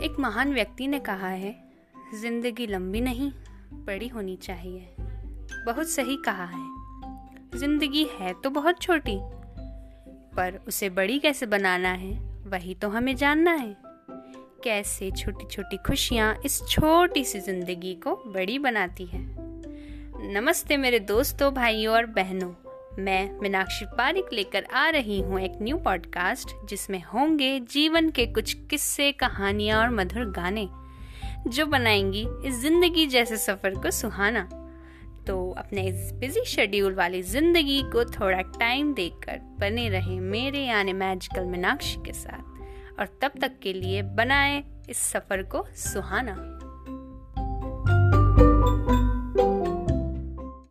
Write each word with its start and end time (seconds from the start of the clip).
एक 0.00 0.18
महान 0.20 0.52
व्यक्ति 0.54 0.86
ने 0.86 0.98
कहा 0.98 1.28
है, 1.28 1.54
ज़िंदगी 2.14 2.66
लंबी 2.66 3.00
नहीं, 3.00 3.30
बड़ी 3.86 4.08
होनी 4.08 4.36
चाहिए। 4.36 4.94
बहुत 5.66 5.88
सही 5.88 6.16
कहा 6.16 6.44
है। 6.44 7.58
ज़िंदगी 7.58 8.06
है 8.20 8.32
तो 8.34 8.50
बहुत 8.50 8.80
छोटी, 8.82 9.16
पर 10.36 10.58
उसे 10.68 10.90
बड़ी 10.90 11.18
कैसे 11.18 11.46
बनाना 11.46 11.88
है, 11.88 12.12
वही 12.46 12.74
तो 12.74 12.88
हमें 12.88 13.14
जानना 13.16 13.52
है। 13.52 13.76
कैसे 14.64 15.10
छोटी 15.10 15.46
छोटी 15.46 15.76
खुशियाँ 15.76 16.34
इस 16.44 16.60
छोटी 16.68 17.24
सी 17.24 17.40
ज़िंदगी 17.40 17.94
को 17.94 18.16
बड़ी 18.26 18.58
बनाती 18.58 19.06
है? 19.06 19.20
नमस्ते 20.32 20.76
मेरे 20.76 20.98
दोस्तों, 20.98 21.52
भाइयों 21.54 21.94
और 21.94 22.06
बहनों। 22.06 22.52
मैं 22.98 23.38
मीनाक्षी 23.40 23.84
पारिक 23.84 24.32
लेकर 24.32 24.64
आ 24.64 24.88
रही 24.88 25.20
हूँ 25.20 25.40
एक 25.40 25.52
न्यू 25.62 25.76
पॉडकास्ट 25.78 26.48
जिसमें 26.64 27.02
होंगे 27.02 27.60
जीवन 27.60 28.10
के 28.10 28.26
कुछ 28.26 28.52
किस्से, 28.70 29.12
कहानियाँ 29.12 29.80
और 29.80 29.90
मधुर 29.90 30.24
गाने, 30.24 30.68
जो 31.48 31.66
बनाएँगी 31.66 32.26
इस 32.44 32.54
ज़िंदगी 32.54 33.06
जैसे 33.06 33.36
सफ़र 33.36 33.74
को 33.74 33.90
सुहाना। 33.90 34.48
तो 35.26 35.50
अपने 35.58 35.82
इस 35.82 36.12
बिज़ी 36.12 36.44
शेड्यूल 36.44 36.94
वाली 36.94 37.22
ज़िंदगी 37.22 37.82
को 37.82 38.04
थोड़ा 38.04 38.40
टाइम 38.40 38.94
देकर 38.94 39.38
बने 39.60 39.88
रहे 39.88 40.20
मेरे 40.20 40.64
यानी 40.64 40.92
मैजिकल 40.92 41.44
मीनाक्षी 41.44 41.96
के 41.96 42.12
साथ। 42.12 42.98
और 43.00 43.18
तब 43.22 43.32
तक 43.40 43.58
के 43.62 43.72
लिए 43.72 44.02
बनाए 44.02 44.64
इस 44.90 44.98
सफ़र 44.98 45.42
को 45.42 45.66
सुहाना। 45.74 46.36